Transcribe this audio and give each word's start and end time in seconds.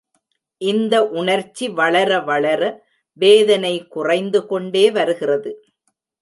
இந்த 0.61 0.95
உணர்ச்சி 1.11 1.65
வளர 1.69 2.19
வளர, 2.19 2.61
வேதனை 3.19 3.73
குறைந்து 3.87 4.41
கொண்டே 4.45 4.91
வருகிறது. 4.91 5.53